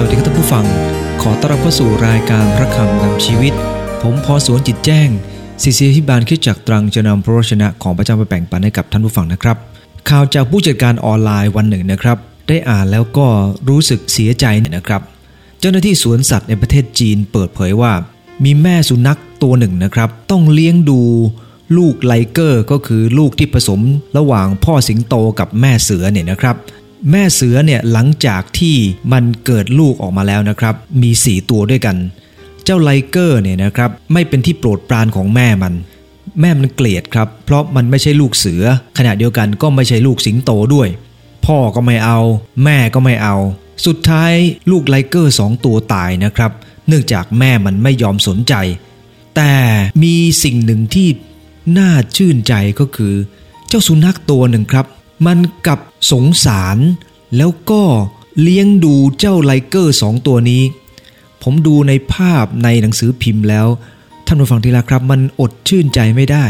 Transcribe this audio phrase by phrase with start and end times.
[0.00, 0.66] สวัสดีครับท่านผู้ฟัง
[1.22, 3.52] ขอต้อนรับเข้าสู่รายการพระคำนำชีวิต
[4.02, 5.08] ผมพอสวนจิตแจ้ง
[5.62, 9.56] ศิษยาพิบาลคิดจักตรังจะนำพระวชนะของพระเจ้าไปแบ่งปันให้กับท่านผู้ฟังนะครับ
[10.08, 13.26] ข่าวจากผู้จัดการออนไลน์วันหนึ่งนะครับ ได้อ่านแล้วก็
[13.68, 14.44] รู้สึกเสียใจ
[14.76, 15.02] นะครับ
[15.60, 17.92] เจ้าหน้าที่สวนสัตว์ในประเทศจีนเปิดเผยว่า
[18.44, 21.00] มีแม่สุนัขตัวหนึ่งนะครับ ต้องเลี้ยงดู
[21.76, 23.80] ลูกไลเกอร์ก็คือลูกที่ผสม
[24.18, 26.56] ระหว่างพ่อสิงโตกับแม่เสือเนี่ยนะครับ
[27.10, 28.76] แม่เสือเนี่ยหลังจากที่
[29.12, 31.96] มันเกิดลูกออกมาแล้วนะครับ มี 4 ตัวด้วยกัน
[32.64, 35.74] เจ้าไลเกอร์เนี่ยนะครับไม่เป็นที่โปรดปรานของแม่มัน
[36.40, 38.62] แม่มันเกลียดครับ เพราะมันไม่ใช่ลูกเสือ
[38.98, 40.88] ขณะเดียวกันก็ไม่ใช่ลูกสิงโตด้วย
[41.46, 42.18] พ่อก็ไม่เอา
[42.64, 43.36] แม่ก็ไม่เอา
[43.86, 44.32] สุดท้าย
[44.70, 46.52] ลูกไลเกอร์สองตัวตายนะครับ
[46.88, 48.54] เนื่องจากแม่มันไม่ยอมสนใจ
[49.36, 49.52] แต่
[50.02, 51.08] มีสิ่งหนึ่งที่
[51.78, 53.14] น่าชื่นใจก็คือ
[53.68, 54.86] เจ้าสุนัขตัวหนึ่งครับ
[55.26, 55.80] มันกลับ
[56.12, 56.78] สงสาร
[57.36, 57.82] แล้วก็
[58.40, 60.62] เลี้ยงดูเจ้าไลเกอร์สองตัวนี้
[61.42, 63.66] ผมดูในภาพในหนังสือพิมพ์แล้ว
[64.26, 66.44] ท่านผู้ฟังที่รักครับ มันอดชื่นใจไม่ได้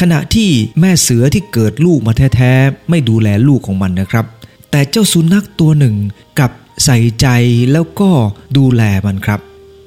[0.00, 4.24] ขณะที่แม่เสือที่เกิดลูกมาแท้ๆ ไม่ดูแลลูกของมันนะครับ
[4.70, 5.96] แต่เจ้าสุนัขตัวหนึ่ง
[6.40, 6.50] กับ
[6.84, 7.26] ใส่ใจ
[7.72, 8.10] แล้วก็
[8.56, 9.40] ดูแลมันครับ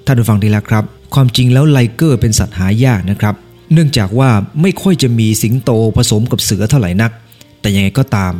[0.05, 0.83] ท่านผู้ฟังที่รักครับ
[1.13, 3.35] ความจริงแล้วไลเกอร์เป็นสัตว์หายากนะครับ
[3.73, 4.29] เนื่องจากว่า
[4.61, 7.11] ไม่ค่อยจะมีสิงโตผสมกับเสือเท่าไหร่นัก
[7.61, 8.33] แต่ยังไงก็ตาม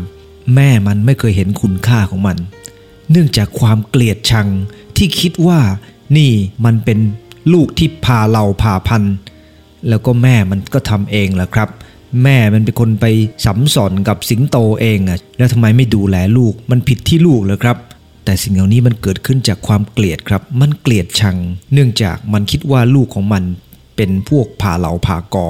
[0.56, 2.38] แม่มันไม่เคยเห็นคุณค่าของมัน
[3.12, 4.48] เนื่องจากความเกลียดชัง
[4.98, 5.60] ที่คิดว่า
[6.18, 6.32] นี่
[6.66, 7.00] มันเป็น
[7.54, 9.16] ลูกที่พาเราพาพันธุ์
[9.90, 11.70] แล้วก็แม่มันก็ทำเองแหละครับ
[12.24, 13.06] แม่มันเป็นคนไป
[13.46, 17.78] สัมสอนกับสิงโตเองอะแล้วทำไมไม่ดูแลลูก มันผิดที่ลูกเลยครับ
[18.26, 21.38] แต่สิ่งเหล่านี้มันเกิดขึ้นจากความเกลียดครับ มันเกลียดชัง
[21.74, 23.44] เนื่องจากมันคิดว่าลูกของมัน
[23.96, 25.48] เป็นพวกพาเหลาพากอ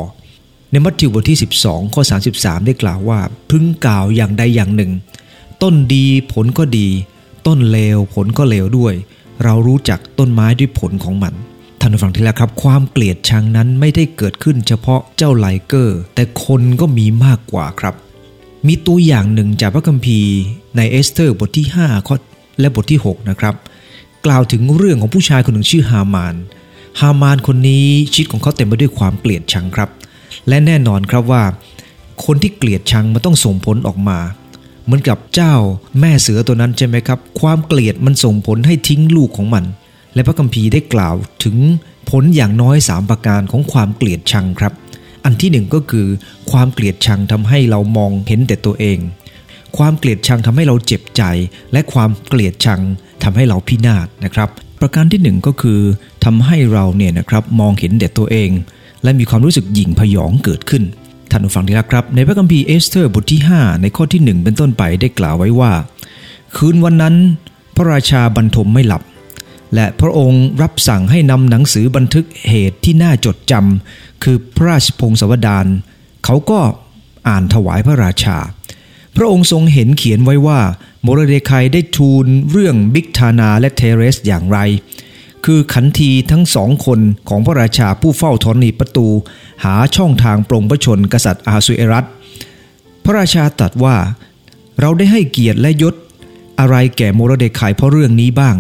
[0.71, 2.01] ในมัทธิวบทที่ 12 ข้อ
[2.33, 4.91] 33 ได้กล่าวว่า พึงกล่าวอย่างใดอย่างหนึ่ง
[5.61, 6.87] ต้นดีผลก็ดี
[7.47, 8.93] ต้นเลวผลก็เลวด้วย
[9.43, 11.33] เรารู้จักต้นไม้ด้วยผลของมัน
[11.79, 17.95] ท่านผู้ฟังที่แล้วครับ ความเกลียดชังนั้นไม่ได้เกิดขึ้นเฉพาะเจ้าไลเกอร์ แต่คนก็มีมากกว่าครับ
[18.67, 20.33] มีตัวอย่างหนึ่งจากพระคัมภีร์
[20.75, 22.15] ในเอสเธอร์บทที่5ข้อ
[22.59, 23.55] และบทที่ 6 นะครับ
[24.25, 26.35] กล่าวถึงเรื่องของผู้ชายคนหนึ่งชื่อฮามาน
[26.99, 29.89] ฮามานคนนี้ชีวิตของเขาเต็มไปด้วยความเกลียดชังครับ
[30.47, 31.43] และแน่นอนครับว่า
[32.25, 34.19] คนที่เกลียดชังมันต้องส่งผลออกมา
[34.83, 35.53] เหมือนกับเจ้า
[35.99, 39.65] แม่เสือตัวนั้นใช่ไหมครับ ความเกลียดมันส่งผลให้ทิ้งลูกของมัน
[40.13, 41.57] และพระคัมภีร์ได้กล่าวถึง
[42.09, 44.73] ผลอย่างน้อย 3 ประการของความเกลียดชังครับ
[45.25, 46.07] อันที่หนึ่งก็คือ
[46.51, 48.99] ความเกลียดชังทำให้เรามองเห็นแต่ตัวเอง
[49.77, 51.23] ความเกลียดชังทำให้เราเจ็บใจ
[51.71, 52.81] และความเกลียดชัง
[53.23, 54.49] ทำให้เราพินาศนะครับ
[54.79, 55.81] ประการที่หนึ่งก็คือ
[56.25, 58.49] ทำให้เราเนี่ยนะครับมองเห็นแต่ตัวเอง
[59.03, 60.83] และมีความรู้สึกหยิ่งพยองเกิดขึ้น
[61.31, 65.71] ท่านผู้ฟังที่รักครับ ในพระคัมภีร์เอสเธอร์บทที่ 5 ในข้อที่ 1 เป็นต้นไปได้กล่าวไว้ว่า
[66.55, 67.15] คืนวันนั้น
[67.75, 69.03] พระราชาบรรทมไม่หลับ
[69.75, 75.65] และพระองค์รับสั่งให้นำหนังสือบันทึกเหตุที่น่าจดจำคือพระราชพงศาวดาร
[76.25, 76.59] เขาก็
[77.27, 78.37] อ่านถวายพระราชา
[79.15, 80.59] พระองค์ทรงเห็นเขียนไว้ว่า
[81.01, 84.59] โมรเดคายได้ทูลเรื่องบิกทานาและเทเรสอย่างไร
[85.45, 89.07] คือขันทีทั้งสองคนของพระราชาผู้เฝ้าธรณีประตู
[89.63, 92.05] หาช่องทางปรงพระชนกษัตริย์อาซุเอรัส
[93.03, 93.95] พระราชาตรัสว่า
[94.79, 95.95] เราได้ให้เกียรติและยศ
[96.59, 98.55] อะไรแก่โมรเดคายเพราะเรื่องนี้บ้าง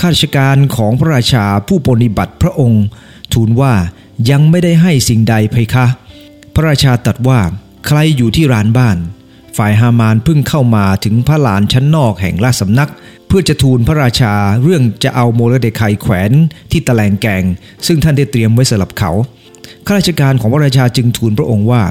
[0.00, 2.84] ข้าราชการของพระราชาผู้ปฏิบัติพระองค์
[3.32, 3.74] ทูลว่า
[4.30, 5.86] ยังไม่ได้ให้สิ่งใดเพคะ
[6.54, 7.40] พระราชาตรัสว่า
[7.86, 8.96] ใครอยู่ที่ร้านบ้าน
[9.56, 12.90] ฝ่ายฮามานเพิ่งเข้ามาถึงพระลานชั้นนอกแห่งราชสำนัก
[13.26, 16.32] เพื่อจะทูลพระราชาเรื่องจะเอาโมรเดคายแขวน
[16.70, 17.44] ที่ตะแลงแกง
[17.86, 19.10] ซึ่งท่านได้เตรียมไว้สำหรับเขา
[19.86, 21.82] ข้าราชการของพระราชาจึงทูลพระองค์ว่า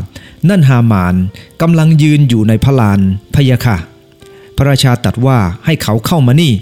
[0.50, 1.16] นั่นฮามาน
[1.62, 3.00] กำลังยืนอยู่ในพระลาน
[3.36, 3.78] พยะค่ะ
[4.58, 6.54] พระราชาตรัสว่าให้เขาเข้ามานี่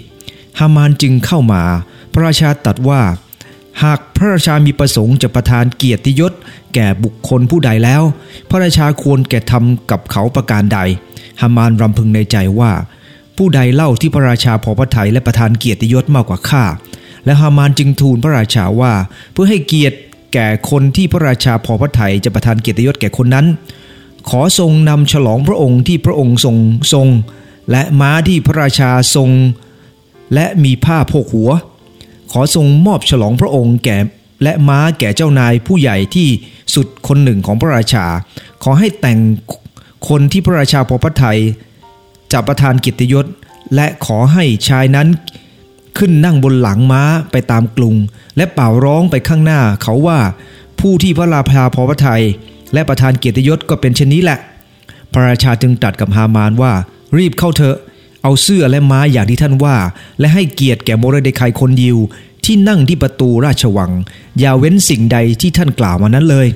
[0.58, 1.62] ฮามานจึงเข้ามา
[2.12, 3.00] พระราชาตรัสว่า
[3.82, 6.32] หากพระราชามีประสงค์จะประทานเกียรติยศ
[6.74, 8.02] แก่บุคคลผู้ใดแล้ว
[8.50, 10.78] พระราชาควรแก่ทำกับเขาประการใด
[11.40, 12.72] ฮามานรำพึงในใจว่า
[13.36, 16.64] ผู้ใดเล่าที่พระราชาพอพระทัยและประทานเกียรติยศมากกว่าข้า
[17.24, 18.92] และฮามานจึงทูลพระราชาว่า
[19.32, 19.98] เพื่อให้เกียรติ
[20.32, 23.46] แก่คนที่พระราชาพอพระทัยจะประทานเกียรติยศแก่คนนั้น
[24.28, 26.56] ขอทรงนำฉลองพระองค์ที่พระองค์ทรง
[26.92, 27.06] ทรง
[27.70, 29.30] และม้าที่พระราชาทรง
[30.34, 31.50] และมีผ้าโพกหัว
[32.32, 33.98] ขอทรงมอบฉลองพระองค์แก่
[34.42, 36.28] และม้าแก่เจ้านายผู้ใหญ่ที่
[36.74, 38.06] สุดคนหนึ่งของพระราชา
[38.62, 39.18] ขอให้แต่ง
[40.08, 41.40] คนที่พระราชาพอพระทัย
[42.32, 43.26] จะประทานกียรติยศ
[43.74, 45.08] และขอให้ชายนั้น
[45.98, 47.94] ขึ้นนั่งบนหลังม้าไปตามกรุง
[48.36, 50.18] และเป่าร้องไปข้างหน้า เขาว่า
[50.80, 52.22] ผู้ที่พระราชาพอพระทัย
[52.74, 54.38] และประทานเกียรติยศก็เป็นเช่นนี้แหละ
[55.12, 56.72] พระราชาจึงตรัสกับฮามานว่า
[57.16, 57.76] รีบเข้าเถอะ
[58.22, 59.76] เอาเสื้อและม้าอย่างที่ท่านว่า
[60.20, 61.98] และให้เกียรติแก่โมเรเดคายคนยิว
[62.44, 63.92] ที่นั่งที่ประตูราชวัง
[64.38, 66.46] อย่าเว้นสิ่งใดที่ท่านกล่าวมานั้นเลย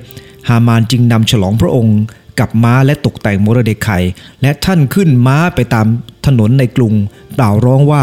[0.48, 1.98] ฮามานจึงนำฉลองพระองค์
[2.38, 4.04] กับม้าและตกแต่งโมเรเดคาย
[4.42, 5.86] และท่านขึ้นม้าไปตาม
[6.26, 6.94] ถนนในกรุง
[7.38, 8.02] กล่าวร้องว่า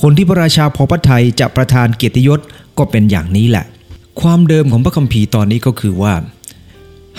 [0.00, 2.40] คนที่พระราชาพอพระทัยจะประทานเกียรติยศ
[2.78, 3.64] ก็เป็นอย่างนี้แหละ
[4.20, 6.14] ความเดิมของพระคัมภีร์ตอนนี้ก็คือว่า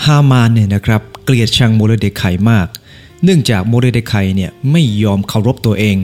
[0.04, 2.66] ฮามานเนี่ยนะครับ เกลียดชังโมเรเดคายมาก
[3.24, 5.96] เนื่องจากโมเรเดคายเนี่ยไม่ยอมเคารพตัวเอง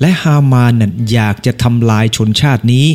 [0.00, 2.86] และฮามานนั้นอยากจะทำลายชนชาตินี้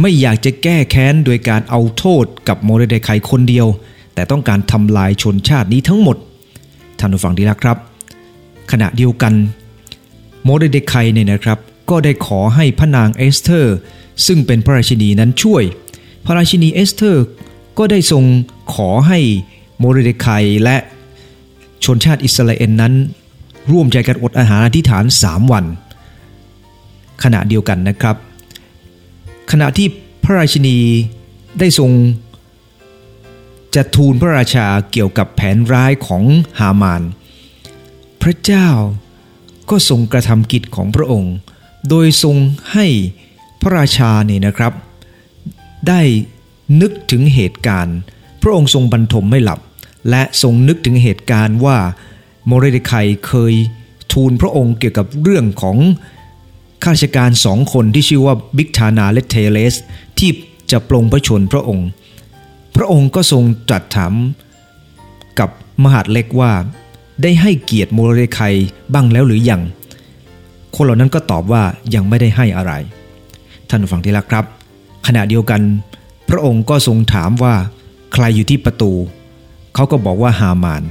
[0.00, 3.66] ไม่อยากจะแก้แค้นโดยการเอาโทษกับโมเรเดคายคนเดียว
[4.14, 6.16] แต่ต้องการทำลายชนชาตินี้ทั้งหมด
[6.98, 7.76] ท่านผู้ฟังดีละครับ
[8.70, 9.32] ขณะเดียวกัน
[10.44, 11.58] โมรเดคัยเนี่ยนะครับ
[11.90, 13.76] ก็ได้ขอให้พระนางเอสเธอร์
[14.26, 15.62] ซึ่งเป็นพระราชินีนั้นช่วย
[16.24, 17.24] พระราชินีเอสเธอร์
[17.78, 18.24] ก็ได้ทรง
[18.74, 19.18] ขอให้
[19.78, 20.76] โมรเดคัยและ
[21.84, 22.94] ชนชาติอิสราเอลนั้น
[23.70, 25.64] ร่วมใจกันอดอาหารอธิษฐาน 3 วัน
[27.22, 28.16] ขณะเดียวกันนะครับ
[29.50, 29.88] ขณะที่
[30.24, 30.78] พระราชินี
[31.58, 31.90] ได้ทรง
[33.74, 36.22] จะทูลพระราชาเกี่ยวกับแผนร้ายของ
[36.58, 37.02] ฮามาน
[38.22, 38.68] พระเจ้า
[39.70, 41.34] ก็ทรงกระทำกิจของพระองค์
[41.88, 42.36] โดยทรง
[42.72, 42.86] ให้
[43.60, 44.72] พระราชาเนี่ยนะครับ
[45.88, 46.00] ได้
[46.80, 47.98] นึกถึงเหตุการณ์
[48.42, 49.60] พระองค์ทรงบรรทมไม่หลับ
[50.10, 51.76] และทรงนึกถึงเหตุการณ์ว่า
[52.46, 53.54] โมเรเดคายเคย
[54.12, 55.76] ทูลพระองค์เกี่ยวกับเรื่องของ
[56.82, 59.74] ข้าราชการสองคนที่ชื่อว่าบิกทานาและเทเลส
[60.18, 60.30] ที่
[60.70, 61.88] จะปลงพระชนพระองค์
[62.76, 64.14] พระองค์ก็ทรงตรัสถาม
[65.38, 65.50] กับ
[65.82, 66.52] มหาดเล็กว่า
[67.22, 68.54] ได้ให้เกียรติโมเรคาย
[68.92, 69.62] บ้างแล้วหรือยัง
[70.74, 71.62] คนเหล่านั้นก็ตอบว่า
[71.94, 72.72] ยังไม่ได้ให้อะไร
[73.68, 74.44] ท่านฟังที่รักครับ
[75.06, 75.60] ขณะเดียวกัน
[76.28, 77.54] พระองค์ก็ทรงถามว่า
[78.12, 78.92] ใครอยู่ที่ประตู
[79.74, 80.82] เขาก็บอกว่าฮามาน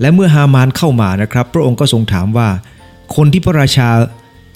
[0.00, 2.48] และเมื่อฮามานเข้ามานะครับ พระองค์ก็ทรงถามว่า
[3.16, 3.88] คนที่พระราชา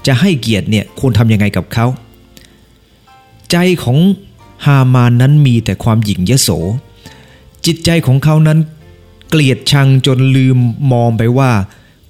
[0.07, 1.87] จะให้เกียรติเนี่ยควรทำยังไงกับเขา
[3.51, 3.99] ใจของ
[4.67, 6.49] ฮามานนั้นมีแต่ความหยิ่งยโส
[7.67, 8.59] จิตใจของเขานั้น
[9.31, 10.59] เกลียดชังจนลืม
[10.93, 11.51] มองไปว่า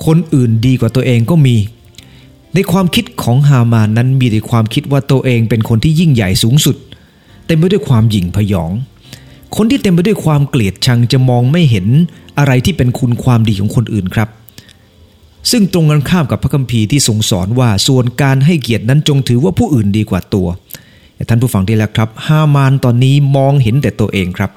[0.06, 1.56] คนอื่นดีกว่าตัวเองก็มี
[2.54, 6.76] ในความคิดของฮามานนั้นมีแต่ความคิดว่าตัวเองเป็นคนที่ยิ่งใหญ่สูงสุด
[7.46, 8.70] เต็มไปด้วยความหยิ่งพยอง
[9.56, 11.86] คนที่เต็มไปด้วยความเกลียดชังจะมองไม่เห็น
[12.38, 14.28] อะไรที่เป็นคุณความดีของคนอื่นครับ
[15.50, 20.46] ซึ่งตรงกันข้ามกับพระคัมภีร์ที่ทรงสอนว่าส่วนการให้เกียรตินั้นจงถือว่าผู้อื่นดีกว่าตัว
[21.28, 24.50] ท่านผู้ฟังที่แล้วครับ ฮามานตอนนี้มองเห็นแต่ตัวเองครับ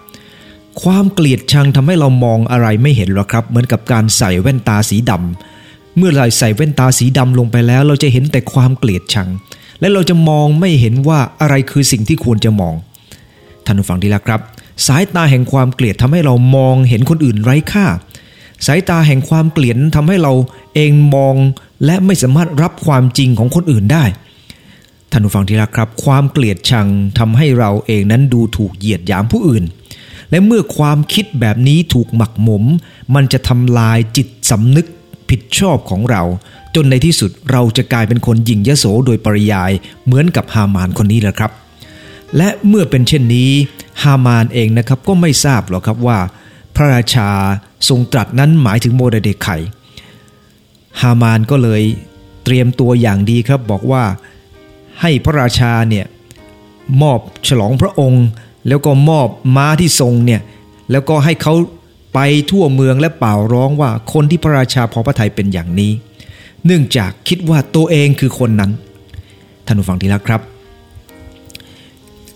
[0.84, 9.30] ความเกลียดชังทำให้เรามองอะไรไม่เห็นหรอกครับ เหมือนกับการใส่แว่นตาสีดำเมื่อเราใส่แว่นตาสีดำลงไปแล้ว เราจะเห็นแต่ความเกลียดชัง
[9.80, 12.74] และเราจะมองไม่เห็นว่าอะไรคือสิ่งที่ควรจะมอง
[13.66, 14.42] ท่านผู้ฟังดีละครับ
[14.88, 17.86] สายตาแห่งความเกลียดทำให้เรามองเห็นคนอื่นไร้ค่า
[18.66, 20.34] สายตาแห่งความเกลียดทำให้เรา
[20.76, 21.36] เองมอง
[21.86, 24.04] และไม่สามารถรับความจริงของคนอื่นได้
[25.12, 26.88] ท่านผู้ฟังที่รักครับ ความเกลียดชัง
[27.20, 29.64] ทำให้เราเองนั้นดูถูกเหยียดหยามผู้อื่น
[30.30, 32.64] และเมื่อความคิดแบบนี้ถูกหมักหมม
[33.16, 34.88] มันจะทำลายจิตสำนึก
[35.30, 36.24] ผิดชอบของเรา
[36.76, 39.72] จนในที่สุดเราจะกลายเป็นคนยิงยโสโดยปริยาย
[40.06, 41.52] เหมือนกับฮามานคนนี้แหละครับ
[42.38, 43.52] และเมื่อเป็นเช่นนี้
[44.04, 46.20] ฮามานเองนะครับก็ไม่ทราบหรอกครับว่า
[46.76, 47.30] พระราชา
[47.90, 49.48] ทรงตรัสนั้นหมายถึงโมเดเดไค
[51.02, 51.82] ฮามานก็เลย
[52.44, 54.04] เตรียมตัวอย่างดีครับบอกว่า
[55.02, 56.06] ให้พระราชาเนี่ย
[57.02, 58.26] มอบฉลองพระองค์
[58.68, 60.42] แล้วก็มอบม้าที่ทรงเนี่ย
[60.92, 61.54] แล้วก็ให้เขา
[62.14, 62.20] ไป
[62.50, 65.92] ทั่วเมืองและเป่าร้องว่าคนที่พระราชาพอพระทัยเป็นอย่างนี้
[66.66, 68.72] เนื่องจากคิดว่าตัวเองคือคนนั้น
[69.66, 70.42] ท่านผู้ฟังที่รักครับ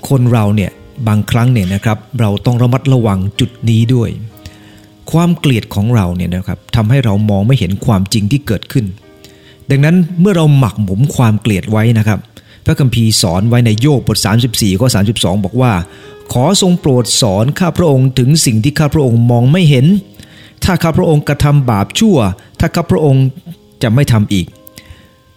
[0.10, 0.72] คนเราเนี่ย
[1.08, 4.10] บางครั้งเนี่ยนะครับเราต้องระมัดระวังจุดนี้ด้วย
[5.12, 8.86] ความเกลียดของเราเนี่ยนะครับทำให้เรามองไม่เห็นความจริงที่เกิดขึ้น
[9.70, 12.20] ดังนั้นเมื่อเราหมักหมมความเกลียดไว้นะครับ
[12.66, 14.18] พระคัมภีร์สอนไว้ในโยบบท
[14.50, 15.74] 34ข้อ32 บอกว่า
[16.34, 19.86] ขอทรงโปรดสอนข้าพระองค์ถึงสิ่งที่ข้าพระองค์มองไม่เห็น
[20.64, 22.18] ถ้าข้าพระองค์กระทำบาปชั่ว
[22.60, 23.26] ถ้าข้าพระองค์
[23.84, 24.46] จะไม่ทำอีก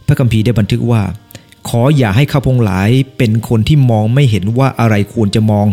[0.06, 1.02] พระคัมภีร์ได้บันทึกว่า
[1.68, 5.66] ขออย่าให้ข้าพงหลายเป็นคนที่มองไม่เห็นว่าอะไรควรจะมอง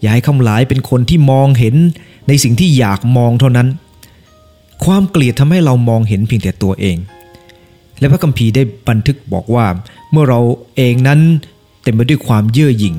[0.00, 1.74] อย่าให้ข้าหลายเป็นคนที่มองเห็น
[2.28, 3.68] ในสิ่งที่อยากมองเท่านั้น
[4.84, 6.96] ความเกลียดทำให้เรามองเห็นเพียงแต่ตัวเอง
[7.98, 9.66] และพระคัมภีร์ได้บันทึกบอกว่า
[10.10, 10.40] เมื่อเรา
[10.76, 11.20] เองนั้น
[11.82, 12.96] เต็มไปด้วยความเย่อหยิ่ง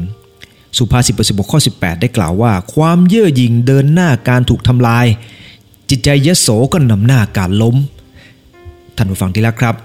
[0.78, 5.06] สุภาษิตบทสิบข้อ 18 ได้กล่าวว่า ความเย่อหยิ่งเดินหน้าการถูกทำลาย
[5.90, 7.76] จิตใจยโสก็นำหน้าการล้ม
[8.96, 9.76] ท่านผู้ฟังที่รักครับ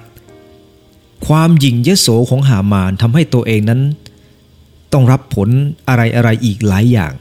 [1.26, 3.80] ความหยิ่งยโสของหามานทำให้ตัวเองนั้น
[4.92, 5.48] ต้องรับผล
[5.88, 7.12] อะไรอะไรอีกหลายอย่าง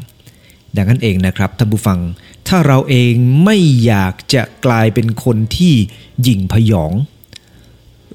[0.75, 1.99] ดังนั้นเองนะครับท่านผู้ฟัง
[2.47, 3.13] ถ้าเราเอง
[3.43, 5.73] ไม่อยากจะกลายเป็นคนที่
[6.23, 6.91] หยิ่งพยอง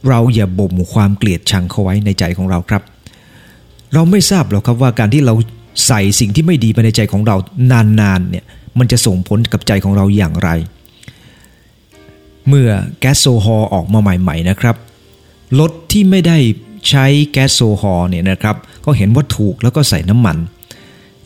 [0.08, 2.82] เราอย่าบ่มความเกลียดชังเขาไว้ในใจของเราครับ
[3.94, 5.34] เราไม่ทราบหรอกครับว่าการที่เรา
[5.86, 7.36] ใส่สิ่งที่ไม่ดีไปในใจของเรา
[8.00, 8.44] นานๆเนี่ย
[8.78, 10.50] มันจะส่งผลกับใจของเราอย่างไร
[12.48, 12.68] เมื่อ
[13.00, 14.76] แก๊สโซฮอล์ออกมาใหม่ ๆ นะครับ
[15.58, 16.38] รถที่ไม่ได้
[16.88, 20.36] ใช้แก๊สโซฮอล์เนี่ยนะครับก็เห็นว่าถูกแล้วก็ใส่น้ำมัน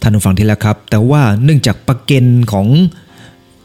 [0.01, 2.67] ท่านผู้ฟังที่แล้วครับ แต่ว่าเนื่องจากประเกนของ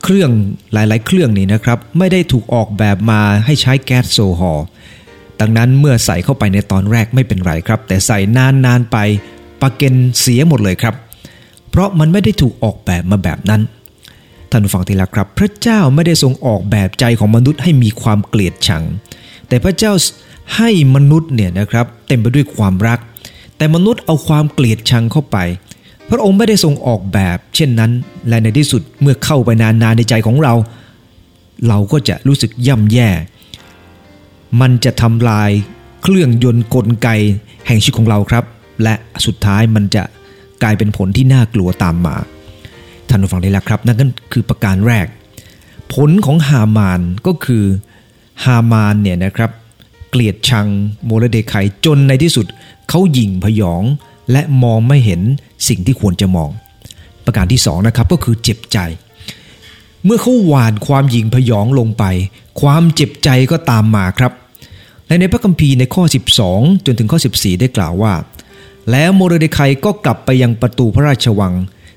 [0.03, 0.31] เครื่อง
[0.73, 4.65] หลาย ๆ เครื่องนี่นะครับ ไม่ได้ถูกออกแบบมาให้ใช้แก๊สโซฮอล์
[5.39, 8.97] ดังนั้นเมื่อใส่เข้าไปในตอนแรกไม่เป็นไรครับ แต่ใส่นาน ๆ ไป
[9.61, 10.95] ประเกนเสียหมดเลยครับ
[11.69, 13.61] เพราะมันไม่ได้ถูกออกแบบมาแบบนั้น
[14.49, 18.83] ท่านผู้ฟังที่รักครับ พระเจ้าไม่ได้ทรงออกแบบใจของมนุษย์ให้มีความเกลียดชัง
[19.47, 19.93] แต่พระเจ้า
[20.57, 22.99] ให้มนุษย์เนี่ยนะครับเต็มไปด้วยความรัก
[23.57, 25.37] แต่มนุษย์เอาความเกลียดชังเข้าไป
[26.09, 27.91] พระองค์ไม่ได้ทรงออกแบบ เช่นนั้น
[28.27, 30.53] และในที่สุดเมื่อเข้าไปนานๆในใจของเรา
[31.67, 33.09] เราก็จะรู้สึกย่ำแย่
[34.61, 35.51] มันจะทำลาย
[36.03, 37.09] เครื่องยนต์กลไก
[37.67, 38.43] แห่งชีวิตของเราครับ
[38.83, 38.95] และ
[39.25, 40.03] สุดท้ายมันจะ
[40.63, 42.15] กลายเป็นผลที่น่ากลัวตามมา
[43.09, 45.07] ท่านผู้ฟังได้แล้วครับ นั่นก็คือประการแรก
[45.93, 47.63] ผลของฮามานก็คือ
[48.43, 49.51] ฮามานเนี่ยนะครับ
[50.13, 50.67] เกลียดชัง
[51.05, 52.45] โมรเดคายจนในที่สุด
[52.89, 53.83] เขาหยิ่งพยอง
[54.31, 55.21] และมองไม่เห็น
[55.67, 56.49] สิ่งที่ควรจะมอง
[57.25, 58.77] ประการที่สองนะครับก็คือเจ็บใจ
[60.05, 62.03] เมื่อเขาหวานความหยิ่งพยองลงไป
[62.61, 64.31] ความเจ็บใจก็ตามมาครับ
[65.07, 66.03] และในพระคัมภีร์ในข้อ
[66.45, 68.13] 12 จนถึงข้อ 14 ได้กล่าวว่า
[68.91, 71.53] แล้วโมรเดคายก็กลับไปยังประตูพระราชวัง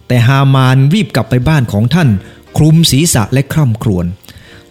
[0.07, 2.09] แต่ฮามานรีบกลับไปบ้านของท่าน
[2.57, 4.07] คลุมศีรษะและคร่ำครวญ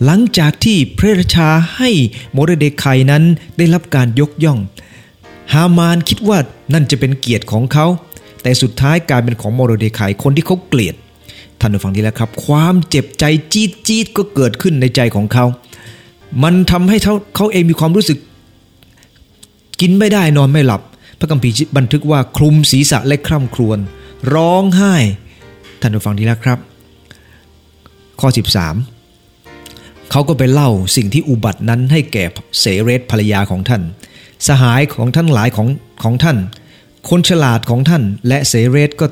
[0.03, 1.89] หลังจากที่พระราชาให้
[2.33, 3.23] โมเดเดคายนั้น
[3.57, 4.59] ได้รับการยกย่อง
[5.53, 6.37] ฮามานคิดว่า
[6.73, 7.85] นั่นจะเป็นเกียรติของเขา
[8.41, 10.95] แต่สุดท้ายกลายเป็นของโมเดเดคายคนที่เขาเกลียด
[11.59, 13.23] ท่านผู้ฟังดีแล้วครับ ความเจ็บใจ
[13.53, 15.45] จี๊ดจี๊ดก็เกิดขึ้นในใจของเขา
[16.43, 18.17] มันทำให้เขาเขาเองมีความรู้สึก
[19.81, 20.81] กินไม่ได้นอนไม่หลับ
[21.19, 23.79] พระคัมภีบันทึกว่าคลุมศีรษะและคร่ำครวญ
[24.33, 24.95] ร้องไห้
[25.81, 26.59] ท่านผู้ฟังดีแล้วครับ
[28.19, 28.94] ข้อ 13
[30.15, 32.23] เขาก็ไปเล่าสิ่งที่อุบัตินั้นให้แก่
[32.59, 33.81] เสเรสภรรยาของท่าน
[34.47, 35.67] สหายของท่านหลายของ
[36.03, 36.37] ของท่าน
[37.09, 39.05] คนฉลาดของท่านและเสเรสก็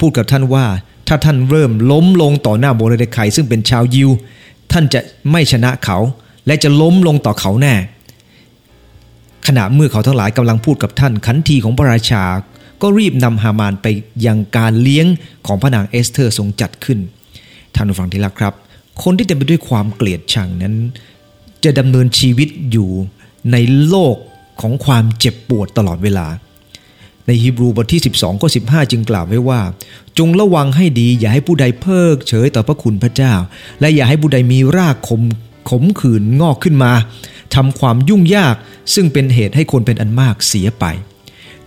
[0.00, 0.66] พูดกับท่านว่า
[1.08, 4.10] ถ้าท่านเริ่มล้มลงต่อหน้าโมเดคายซึ่งเป็นชาวยิว
[4.72, 5.00] ท่านจะ
[5.30, 5.98] ไม่ชนะเขา
[6.46, 7.74] และจะล้มลงต่อเขาแน่
[9.46, 12.24] ขณะเมื่อเขาทั้งหลายกำลังพูดกับท่านขันทีของพระราชา
[12.82, 13.86] ก็รีบนำฮามานไป
[14.26, 15.06] ยังการเลี้ยง
[15.46, 16.98] ของพระนางเอสเธอร์ทรงจัดขึ้น
[17.74, 18.54] ท่านผู้ฟังที่รักครับ
[19.02, 20.74] คนที่เต็มไปด้วยความเกลียดชังนั้น
[21.64, 22.90] จะดำเนินชีวิตอยู่
[23.52, 23.56] ใน
[23.88, 24.16] โลก
[24.60, 26.26] ของความเจ็บปวดตลอดเวลา
[27.26, 29.60] ในฮีบรูบทที่ 12ข้อ15 จึงกล่าวไว้ว่า
[30.18, 33.34] จงระวังให้ดีอย่าให้ผู้ใดเพิกเฉยต่อพระคุณพระเจ้า
[33.80, 35.22] และอย่าให้ผู้ใดมีรากขม
[35.70, 36.92] ขมขื่นงอกขึ้นมา
[37.54, 38.54] ทำความยุ่งยาก
[38.94, 40.84] ซึ่งเป็นเหตุให้คนเป็นอันมากเสียไป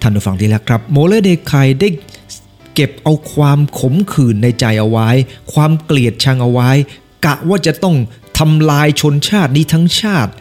[0.01, 1.89] ท่านผู้ฟังที่รักครับ โมเลเดคายได้
[2.75, 5.09] เก็บเอาความขมขื่นในใจเอาไว้
[5.53, 6.69] ความเกลียดชังเอาไว้
[7.25, 7.95] กะว่าจะต้อง
[8.39, 10.31] ทำลายชนชาตินี้ทั้งชาติ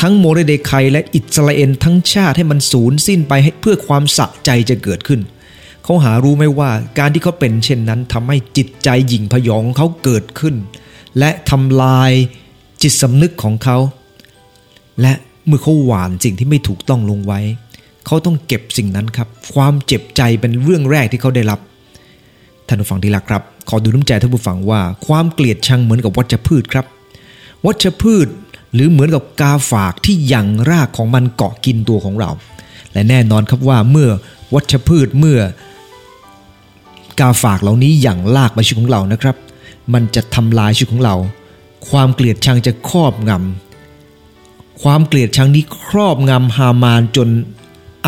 [0.00, 5.20] ทั้งโมเรเดคายและอิสราเอลทั้งชาติให้มันสูญสิ้นไปเพื่อความสะใจจะเกิดขึ้น
[5.84, 10.54] เขาหารู้ไหมว่าการที่เขาเป็นเช่นนั้นทำให้จิตใจหยิ่งพยองเขาเกิดขึ้น
[11.18, 12.12] และทำลาย
[12.82, 13.78] จิตสำนึกของเขา
[15.00, 15.12] และ
[15.46, 17.40] เมื่อเขาหวานสิ่งที่ไม่ถูกต้องลงไว้
[18.06, 21.60] เขาต้องเก็บสิ่งนั้นครับ ความเจ็บใจเป็นเรื่องแรกที่เขาได้รับ
[22.66, 26.86] ท่านผู้ฟังที่รักครับ ขอดูน้ำใจท่านผู้ฟังว่า ความเกลียดชังเหมือนกับวัชพืชครับ
[27.66, 28.26] วัชพืช
[28.74, 32.30] หรือเหมือนกับกาฝากที่ยังรากของมันเกาะกินตัวของเรา
[32.92, 34.10] และแน่นอนครับว่าเมื่อ
[34.54, 35.40] วัชพืชเมื่อ
[37.20, 39.36] กาฝากเหล่านี้อย่างลากไปชีวิตของเรานะครับ
[39.92, 41.16] มันจะทำลายชีวิตของเรา
[41.90, 47.28] ความเกลียดชังจะครอบงำความเกลียดชังนี้ครอบงำฮามานจน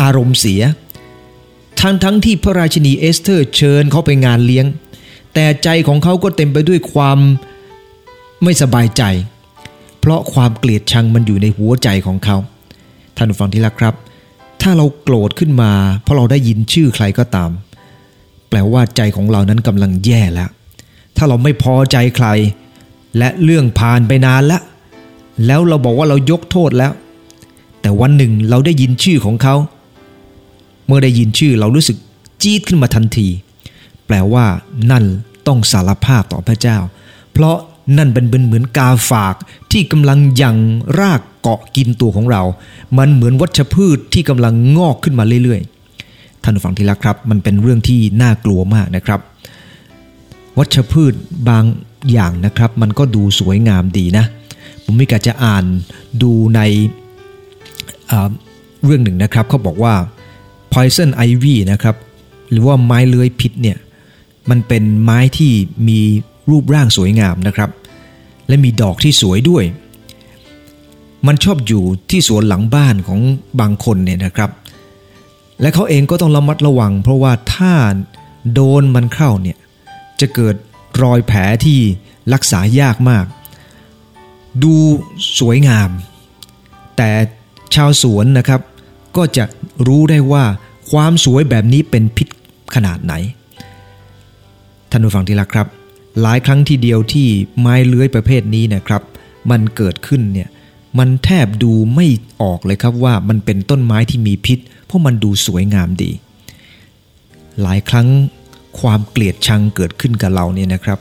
[0.01, 0.61] อารมณ์เสีย
[1.81, 4.65] ทั้งทั้งที่พระราชินีเอสเธอร์เชิญเขาไปงานเลี้ยง
[5.33, 7.19] แต่ใจของเขาก็เต็มไปด้วยความ
[8.43, 9.03] ไม่สบายใจ
[9.99, 12.37] เพราะความเกลียดชังมันอยู่ในหัวใจของเขา
[13.17, 13.95] ท่านฟังที่รักครับ
[14.61, 15.71] ถ้าเราโกรธขึ้นมา
[16.03, 17.51] เพราะเราได้ยินชื่อใครก็ตาม
[18.49, 20.49] แปลว่าใจของเรานั้นกำลังแย่แล้ว
[21.17, 22.27] ถ้าเราไม่พอใจใคร
[23.17, 24.61] และเรื่องผ่านไปนานแล้ว
[25.45, 26.91] แล้วเราบอกว่าเรายกโทษแล้ว
[27.81, 29.55] แต่วันหนึ่งเราได้ยินชื่อของเขา
[30.89, 31.97] มื่อได้ยินชื่อเรารู้สึก
[32.41, 33.27] จี๊ดขึ้นมาทันที
[34.05, 34.45] แปลว่า
[34.91, 35.05] นั่น
[35.47, 36.77] ต้องสารภาพต่อพระเจ้า
[37.33, 37.57] เพราะ
[37.97, 39.35] นั่นเป็นเหมือนกาฝาก
[39.71, 40.55] ที่กำลังยัง
[40.99, 42.41] รากเกาะกินตัวของเรา
[42.97, 49.19] มันเหมือนวัชพืชที่กำลังงอกขึ้นมาเรื่อยๆ ท่านฟังทีละครับ มันเป็นเรื่องที่น่ากลัวมากนะครับ
[50.57, 51.13] วัชพืช
[51.49, 51.63] บาง
[52.11, 54.25] อย่างนะครับ มันก็ดูสวยงามดีนะ
[54.83, 55.65] ผมมีกาจะอ่าน
[56.21, 56.61] ดูใน
[58.83, 59.93] เรื่องหนึ่งนะครับเขาบอกว่า
[60.73, 61.95] poison ivy นะครับ
[62.51, 63.77] หรือว่าไม้เลื้อยพิษเนี่ย
[64.49, 65.51] มันเป็นไม้ที่
[65.87, 65.99] มี
[66.49, 67.69] รูปร่างสวยงามนะครับ
[68.47, 69.63] และมีดอกที่สวยด้วย
[71.27, 73.19] มันชอบอยู่ที่สวนหลังบ้านของ
[73.59, 74.51] บางคนเนี่ยนะครับ
[75.61, 77.73] และเขาเองก็ต้องระมัดระวัง เพราะว่าถ้า
[78.53, 79.57] โดนมันเข้าเนี่ย
[80.19, 80.55] จะเกิด
[81.03, 81.79] รอยแผลที่
[82.33, 83.25] รักษายากมาก
[84.63, 84.75] ดู
[85.39, 85.89] สวยงาม
[86.97, 87.09] แต่
[87.75, 88.61] ชาวสวนนะครับ
[89.17, 89.43] ก็จะ
[89.87, 90.43] รู้ได้ว่า
[90.91, 92.27] ความสวยแบบนี้เป็นพิษ
[92.75, 93.13] ขนาดไหน
[94.89, 95.67] ท่านผู้ฟังที่รักครับ
[96.21, 97.27] หลายครั้งที่เดียวที่
[97.59, 99.01] ไม้เลื้อยประเภทนี้นะครับ
[99.51, 100.49] มันเกิดขึ้นเนี่ย
[100.99, 102.07] มันแทบดูไม่
[102.41, 106.11] ออกเลยครับว่ามันเป็นต้นไม้ที่มีพิษ เพราะมันดูสวยงามดี
[107.61, 108.07] หลายครั้ง
[108.79, 110.99] ความเกลียดชังเกิดขึ้นกับเราเนี่ยนะครับ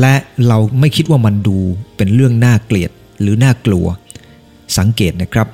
[0.00, 0.14] และ
[0.46, 1.58] เราไม่คิดว่ามันดู
[1.96, 2.90] เป็นเรื่องน่าเกลียด
[3.20, 3.86] หรือน่ากลัว
[4.78, 5.48] สังเกตนะครับ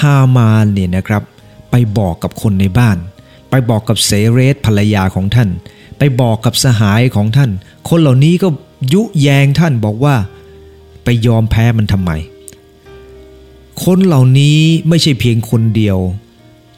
[0.00, 1.22] ฮามานเนี่ยนะครับ
[1.70, 2.96] ไปบอกกับคนในบ้าน
[3.50, 5.48] ไปบอกกับเซเรสภรรยาของท่าน
[5.98, 7.50] ไปบอกกับสหายของท่าน
[7.88, 8.48] คนเหล่านี้ก็
[8.92, 10.14] ยุแยงท่านบอกว่า
[11.04, 12.10] ไปยอมแพ้มันทำไม
[13.84, 14.58] คนเหล่านี้
[14.88, 15.98] ไม่ใช่เพียงคนเดียว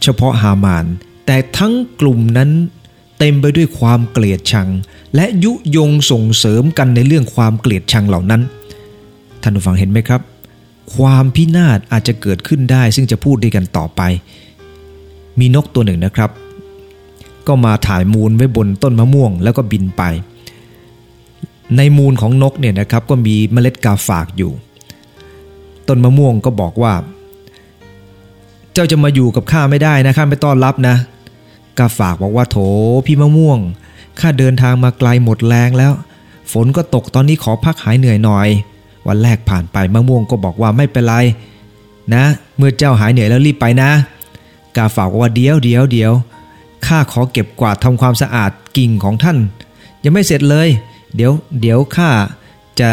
[0.03, 0.87] เฉพาะฮามาน
[1.27, 2.51] แต่ทั้งกลุ่มนั้น
[3.19, 4.69] เต็มไปด้วยความเกลียดชัง
[5.15, 8.43] และยุยงส่งเสริมกันในเรื่องความเกลียดชังเหล่านั้น
[9.43, 10.21] ท่านผู้ฟังเห็นไหมครับ
[10.95, 14.01] ความพินาศอาจจะเกิดขึ้นได้ ซึ่งจะพูดด้วยกันต่อไป
[15.39, 16.31] มีนกตัวหนึ่งนะครับ
[17.47, 20.03] ก็มาถ่ายมูลไว้บนต้นมะม่วง แล้วก็บินไป
[21.77, 24.53] ในมูลของนกเนี่ยนะครับก็มีเมล็ดกาฝากอยู่
[25.89, 26.93] ต้นมะม่วงก็บอกว่า
[28.73, 30.97] เจ้าจะมาอยู่กับข้าไม่ได้นะข้าไม่ต้อนรับนะ
[31.79, 32.57] กาฝากบอกว่าโถ
[33.07, 33.59] พี่มะม่วง
[34.21, 35.93] ข้าเดินทางมาไกลหมดแรงแล้ว
[36.53, 38.49] ฝนก็ตกตอนนี้ขอพักหายเหนื่อยหน่อย
[39.07, 41.17] วันแรกผ่านไปมะม่วงก็บอกว่าไม่เป็นไร
[42.15, 42.25] นะ
[42.57, 43.91] เมื่อเจ้าหายเหนื่อยแล้วรีบไปนะ
[44.77, 46.13] กาฝากว่าเดี๋ยวเดี๋ยวเดี๋ยว
[46.87, 49.39] ข้าขอเก็บกวาดทำความสะอาดกิ่งของท่าน
[50.05, 50.69] ยังไม่เสร็จเลย
[51.15, 52.11] เดี๋ยวเดี๋ยวข้า
[52.81, 52.89] จะ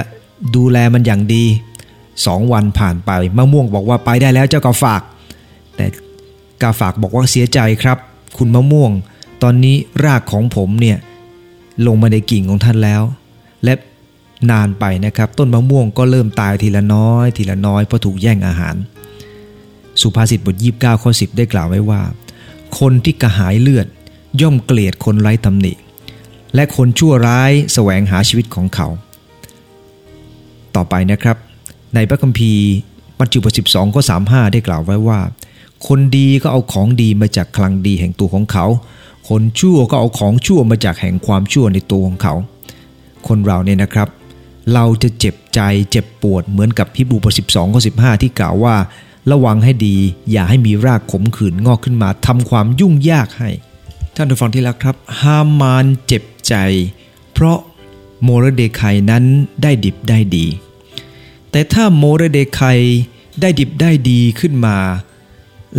[0.56, 1.46] ดูแลมันอย่างดี
[2.26, 5.02] สองวันผ่านไปมะม่วงบอกว่าไปได้แล้วเจ้ากาฝาก
[5.76, 5.86] แต่
[6.62, 7.98] กาฝากบอกว่าเสียใจครับ
[8.38, 8.92] คุณมะม่วง
[9.44, 10.98] ตอนนี้รากของผมเนี่ย
[11.86, 13.02] ลงมาในกิ่งของท่านแล้ว
[13.64, 13.74] และ
[14.52, 18.76] นานไปนะครับ ต้นมะม่วงก็เริ่มตายทีละน้อย ทีละน้อยเพราะถูกแย่งอาหาร
[20.02, 22.02] สุภาษิตบทยีบเก้าข้อสิบได้กล่าวไว้ว่า
[22.80, 23.88] คนที่กระหายเลือด
[24.42, 25.74] ย่อมเกลียดคนไร้ตำหนิ
[26.56, 28.88] และคนชั่วร้ายแสวงหาชีวิตของเขา
[30.76, 31.38] ต่อไปนะครับ
[31.96, 32.66] ในพระคัมภีร์
[33.20, 35.20] มัทธิวบท 12 ข้อ 35 ได้กล่าวไว้ว่า
[35.88, 38.66] คนดีก็เอาของดีมาจากคลังดีแห่งตัวของเขา
[39.30, 42.34] คนชั่วก็เอาของชั่วมาจากแห่งความชั่วในตัวของเขา
[43.28, 44.08] คนเราเนี่ยนะครับ
[44.74, 45.60] เราจะเจ็บใจ
[45.92, 48.76] เจ็บปวดเหมือนกับฮิบูปรูบท12ข้อ15ที่กล่าวว่า
[49.32, 49.96] ระวังให้ดี
[50.32, 53.50] อย่าให้มีรากขมขื่นงอกขึ้นมาทำความยุ่งยากให้
[54.16, 56.56] ท่านผู้ฟังที่รักครับ ฮามานเจ็บใจ
[57.34, 57.58] เพราะ
[58.24, 59.24] โมรเดคายนั้น
[59.64, 60.46] ได้ดิบได้ดี
[61.52, 62.80] แต่ถ้าโมรเดคาย
[63.42, 64.78] ได้ดิบได้ดีขึ้นมา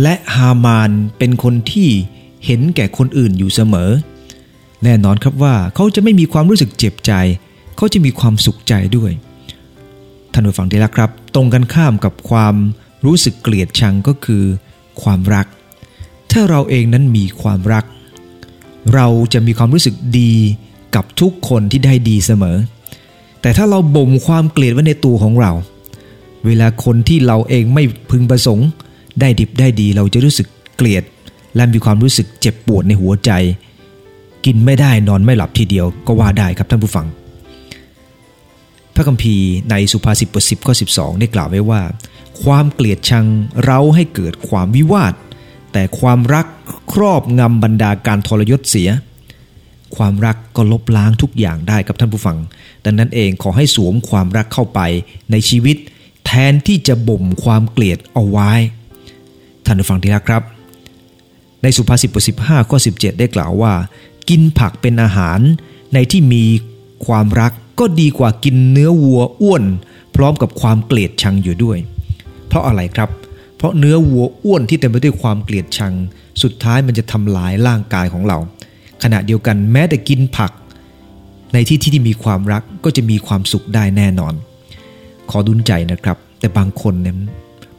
[0.01, 1.89] และฮามานเป็นคนที่
[2.45, 3.91] เห็นแก่คนอื่นอยู่เสมอ
[4.83, 7.13] แน่นอนครับว่าเขาจะไม่มีความรู้สึกเจ็บใจ
[7.77, 9.11] เขาจะมีความสุขใจด้วย
[10.33, 12.55] ท่านผู้ฟังที่รักครับ ตรงกันข้ามกับความ
[13.05, 14.43] รู้สึกเกลียดชังก็คือ
[15.01, 15.45] ความรัก
[16.31, 17.85] ถ้าเราเองนั้นมีความรัก
[18.93, 20.33] เราจะมีความรู้สึกดี
[20.95, 22.57] กับทุกคนที่ได้ดีเสมอ
[23.41, 25.51] แต่ถ้าเราบ่มความเกลียดไว้ในตัวของเรา
[26.45, 28.67] เวลาคนที่เราเองไม่พึงประสงค์
[29.19, 31.03] ได้ดิบได้ดีเราจะรู้สึกเกลียด
[31.55, 33.31] และมีความรู้สึกเจ็บปวดในหัวใจ
[34.45, 37.07] กินไม่ได้นอนไม่หลับทีเดียวก็ว่าได้ครับท่านผู้ฟัง
[38.95, 40.85] พระคัมภีร์ในสุภาษิตบทสิบข้อสิ
[41.19, 41.81] ได้กล่าวไว้ว่า
[42.43, 43.25] ความเกลียดชัง
[43.63, 45.13] เราให้เกิดความวิวาท
[45.73, 46.45] แต่ความรัก
[46.91, 48.89] ครอบงำบรรดาการทรยศเสีย
[49.97, 52.37] ความรักก็ลบล้างทุกอย่างได้ครับท่านผู้ฟัง
[52.85, 54.79] ดังนั้นเองขอให้สวมความรักเข้าไป
[55.31, 55.77] ในชีวิต
[56.25, 58.51] แทนที่จะบ่มความเกลียดเอาไว้
[59.65, 60.43] ท่านผู้ฟังที่รักครับ
[61.63, 63.73] ในสุภาษิตบท15ข้อ17ได้กล่าวว่า
[64.29, 65.39] กินผักเป็นอาหาร
[65.93, 66.43] ในที่มี
[67.07, 69.63] ความรัก ก็ดีกว่ากินเนื้อวัวอ้วน
[70.15, 71.77] พร้อมกับความเกลียดชังอยู่ด้วย
[72.47, 73.09] เพราะอะไรครับ
[73.57, 75.93] เพราะเนื้อวัวอ้วนที่เต็มไปด้วยความเกลียดชัง
[76.43, 78.37] สุดท้ายมันจะทำลายร่างกายของเรา
[79.03, 80.51] ขณะเดียวกันแม้แต่กินผัก
[81.53, 84.33] ในที่ที่มีความรักก็จะมีความสุขได้แน่นอน
[85.29, 87.15] ขอดุลใจนะครับ แต่บางคนเนี่ย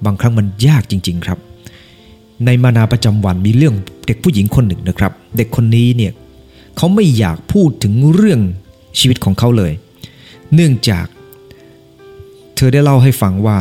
[0.04, 1.38] บางครั้งมันยากจริง ๆครับ
[2.44, 3.74] ในมานาประจำวันมีเรื่อง
[4.06, 6.12] เด็กผู้หญิงคนหนึ่งนะครับ เด็กคนนี้เนี่ย
[6.76, 8.40] เขาไม่อยากพูดถึงเรื่อง
[8.98, 9.72] ชีวิตของเขาเลย
[10.54, 11.06] เนื่องจาก
[12.56, 13.58] เธอได้เล่าให้ฟังว่า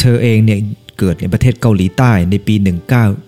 [0.00, 0.60] เธอเองเนี่ย
[0.98, 2.54] เกิดในประเทศเกาหลีใต้ในปี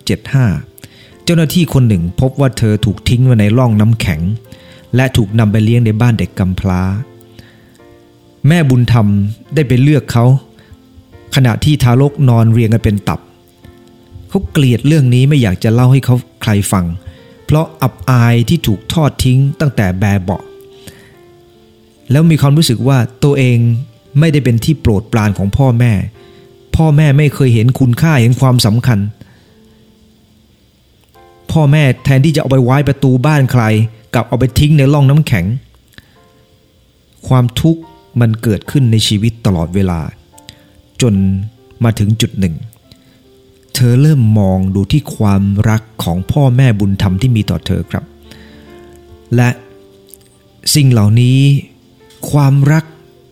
[0.07, 4.21] 1975 เจ้าหน้าที่คนหนึ่งพบว่าเธอถูกทิ้งไว้ในร่องน้ำแข็ง
[4.95, 6.81] และถูกนำไปเลี้ยงในบ้านเด็กกำพร้า
[8.47, 9.07] แม่บุญธรรม
[9.55, 10.25] ได้ไปเลือกเขา
[11.35, 13.19] ขณะที่ทารกนอนเรียงกันเป็นตับ
[14.29, 16.85] เขาเกลียดเรื่องนี้ไม่อยากจะเล่าให้เขาใครฟัง
[17.45, 20.43] เพราะอับอายที่ถูกทอดทิ้งตั้งแต่แบเบาะ
[22.11, 23.57] แล้วมีความรู้สึกว่าตัวเอง
[24.19, 25.93] ไม่ได้เป็นที่โปรดปรานของพ่อแม่
[26.75, 28.99] พ่อแม่ไม่เคยเห็นคุณค่าเห็นความสำคัญ
[31.51, 33.63] พ่อแม่แทนที่จะเอาไปไว้ประตูบ้านใคร
[34.13, 35.45] กลับเอาไปทิ้งในร่องน้ำแข็ง
[37.27, 37.81] ความทุกข์
[38.19, 39.99] มันเกิดขึ้นในชีวิตตลอดเวลา
[41.01, 41.13] จน
[41.83, 42.55] มาถึงจุดหนึ่ง
[43.75, 48.03] เธอเริ่มมองดูที่ความรักของพ่อแม่บุญธรรมที่มีต่อเธอครับ
[49.35, 49.49] และ
[50.75, 51.39] สิ่งเหล่านี้
[52.31, 52.85] ความรัก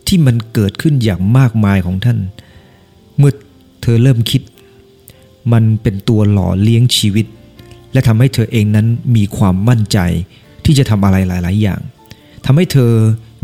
[0.08, 2.18] ที่มันเกิดขึ้นอย่างมากมายของท่าน
[3.18, 3.32] เมื่อ
[3.82, 4.42] เธอเริ่มคิด
[5.52, 7.26] มันเป็นตัวหล่อเลี้ยงชีวิต
[7.92, 9.98] และทำให้เธอเองนั้นมีความมั่นใจ
[10.64, 11.80] ที่จะทำอะไรหลาย ๆ อย่าง
[12.44, 12.92] ทำให้เธอ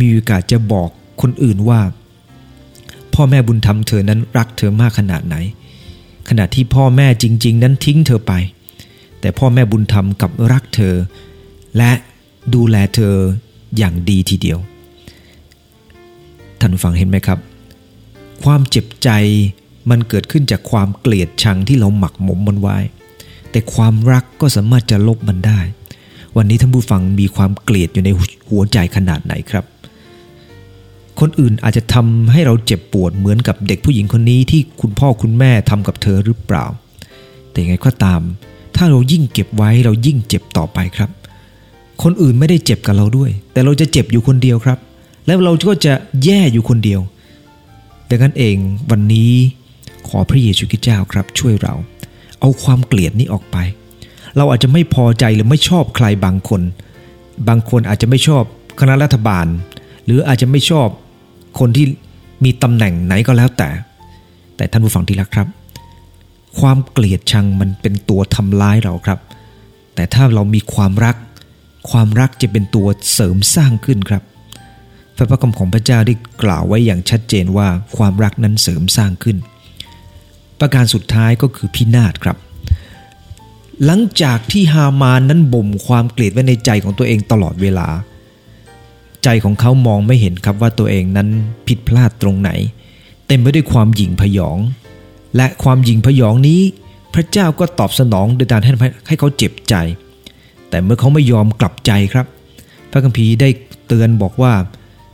[0.01, 0.89] มีโอกาสจะบอก
[1.23, 1.81] คนอื่นว่า
[3.15, 5.37] พ่อแม่บุญธรรมเธอนั้นรักเธอมากขนาดไหน
[6.29, 8.33] ขณะที่พ่อแม่จริง ๆ นั้นทิ้งเธอไป
[9.21, 10.95] แต่พ่อแม่บุญธรรมกับรักเธอ
[11.77, 11.93] และ
[12.55, 13.15] ดูแลเธอ
[13.77, 14.59] อย่างดีทีเดียว
[16.63, 17.39] ท่านฟังเห็นไหมครับ
[18.45, 19.09] ความเจ็บใจ
[19.91, 22.79] มันเกิดขึ้นจากความเกลียดชังที่เราหมักหมมมันไว้
[23.51, 25.61] แต่ความรักก็สามารถจะลบมันได้
[26.37, 28.11] วันนี้ท่านผู้ฟังมีความเกลียดอยู่ใน
[28.49, 29.65] หัวใจขนาดไหนครับ
[31.21, 36.65] คนอื่นอาจจะทำให้เราเจ็บปวดเหมือนกับเด็กผู้หญิงคนนี้ที่คุณพ่อคุณแม่ทำกับเธอหรือเปล่า
[37.51, 38.21] แต่ยังไงก็ตาม
[38.77, 41.11] ถ้าเรายิ่งเก็บไว้เรายิ่งเจ็บต่อไปครับ
[42.03, 44.79] คนอื่นไม่ได้เจ็บกับเราด้วย แต่เราจะเจ็บอยู่คนเดียวครับ
[45.27, 47.01] แล้วเราก็จะแย่อยู่คนเดียว
[48.11, 48.57] ดังนั้นเอง
[48.91, 49.33] วันนี้
[50.09, 51.75] ขอพระเยซูคริสต์เจ้าครับช่วยเรา
[52.41, 53.57] เอาความเกลียดนี้ออกไป
[54.37, 56.63] เราอาจจะไม่พอใจหรือไม่ชอบใครบางคน
[57.49, 58.43] บางคนอาจจะไม่ชอบ
[58.81, 59.47] คณะรัฐบาล
[60.05, 60.89] หรืออาจจะไม่ชอบ
[61.59, 61.87] คนที่
[62.45, 63.71] มีตำแหน่งไหนก็แล้วแต่
[64.57, 65.49] แต่ท่านผู้ฟังที่รักครับ
[66.61, 69.19] ความเกลียดชังมันเป็นตัวทำร้ายเราครับ
[69.95, 71.17] แต่ถ้าเรามีความรัก
[71.91, 74.23] ความรักจะเป็นตัวเสริมสร้างขึ้นครับ
[75.23, 79.37] พระพระคำของพระเจ้าได้กล่าวไว้อย่างชัดเจนว่าความรักนั้นเสริมสร้างขึ้น
[80.61, 82.37] ประการสุดท้ายก็คือพินาศครับ
[83.85, 87.89] หลังจากที่ฮามานนั้นบ่มความเกลียดไว้ในใจของตัวเองตลอดเวลา
[89.25, 91.29] ใจของเขามองไม่เห็นครับว่าตัวเองนั้น
[91.69, 92.51] ผิดพลาดตรงไหน
[93.27, 94.59] เต็มไปด้วยความหยิ่งพยอง
[95.37, 96.61] และความหยิ่งพยองนี้
[97.15, 98.73] พระเจ้าก็ตอบสนองโดยการให้
[99.09, 99.75] ให้เขาเจ็บใจ
[100.69, 102.27] แต่เมื่อเขาไม่ยอมกลับใจครับ
[102.91, 103.49] พระคัมภีร์ได้
[103.87, 104.53] เตือนบอกว่า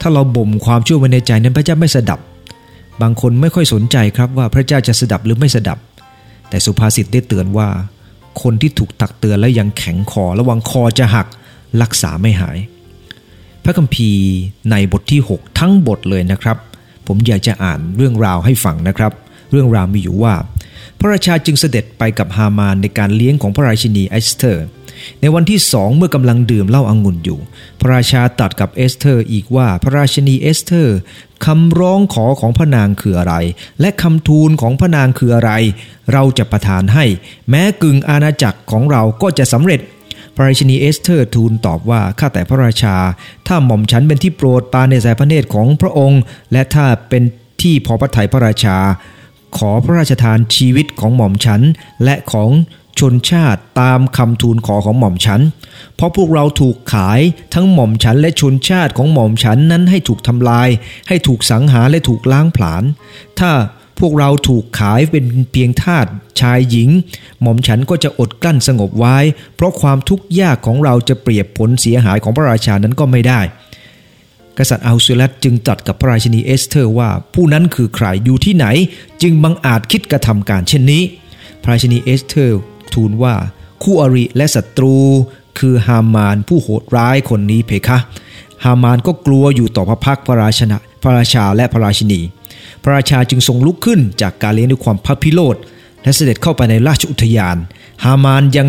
[0.01, 2.21] ถ้าเราบ่มความชั่วไว้ในใจนั้นพระเจ้าไม่สดับ
[3.03, 5.79] บางคนไม่ค่อยสนใจครับว่าพระเจ้าจะสดับหรือไม่สดับ
[6.49, 7.69] แต่สุภาษิตได้เตือนว่า
[8.43, 11.27] คนที่ถูกตักเตือนแล้วยังแข็งคอระวังคอจะหัก
[11.83, 12.59] รักษาไม่หาย
[13.65, 14.27] พระคัมภีร์
[14.71, 16.59] ในบทที่ 6 ทั้งบทเลยนะครับ
[17.07, 19.13] ผมอยากจะอ่านเรื่องราวให้ฟังนะครับ
[19.51, 20.35] เรื่องราวมีอยู่ว่า
[20.99, 24.67] พระราชาจึงเสด็จไปกับฮามานในการเลี้ยงของพระราชินีเอสเธอร์
[25.21, 27.39] ในวันที่สองเมื่อกำลังดื่มเหล้าองุ่นอยู่
[27.81, 30.97] พระราชาตรัสกับเอสเธอร์อีกว่าพระราชินีเอสเธอร์
[31.47, 33.35] คำร้องขอของพระนางคืออะไร
[33.81, 35.53] และคำทูลของพระนางคืออะไร
[36.13, 37.05] เราจะประทานให้
[37.51, 39.81] แม้กึ่งอาณาจักรของเราก็จะสำเร็จ
[40.35, 42.97] พระราชินีเอสเธอร์ทูลตอบว่าข้าแต่พระราชา
[43.47, 46.21] ถ้าหม่อมฉันเป็นที่โปรดปานในสายพระเนตรของพระองค์
[46.53, 47.23] และถ้าเป็น
[47.63, 48.79] ที่พอพระทัยพระราชา
[49.59, 51.63] ขอพระราชทานชีวิตของหม่อมฉัน
[52.05, 52.51] และของ
[53.01, 55.41] ชนชาติตามคำทูลขอของหม่อมฉัน
[55.97, 57.21] เพราะพวกเราถูกขาย
[57.55, 60.69] ทั้งหม่อมฉันและชนชาติของหม่อมฉันนั้นให้ถูกทำลาย
[61.09, 62.83] ให้ถูกสังหารและถูกล้างผลาญ
[63.39, 63.51] ถ้า
[64.01, 66.07] พวกเราถูกขายเป็นเพียงทาส
[66.41, 66.89] ชายหญิง
[67.43, 69.17] หม่อมฉันก็จะอดกลั้นสงบไว้
[69.57, 73.41] เพราะความทุกข์ยากของเราจะเปรียบผลเสียหายของพระราชานั้นก็ไม่ได้
[74.59, 78.67] กษัตริย์อาหสุเอรัสจึงตรัสกับพระราชินีเอสเธอร์ว่า ผู้นั้นคือใครอยู่ที่ไหน
[79.23, 81.03] จึงบังอาจคิดกระทำการเช่นนี้
[81.63, 82.61] พระราชินีเอสเธอร์
[82.95, 83.35] ทูลว่า
[83.83, 84.97] คู่อริและศัตรู
[85.59, 87.99] คือฮามานผู้โหดร้ายคนนี้เพคะ
[88.65, 92.21] ฮามานก็กลัวอยู่ต่อพระพักตร์พระราชนะพระราชาและพระราชินี
[92.83, 95.57] พระราชาจึงทรงลุกขึ้นจากการเลี้ยงด้วยความพระพิโรธ
[96.03, 97.57] และเสด็จเข้าไปในราชอุทยาน
[98.05, 98.69] ฮามานยัง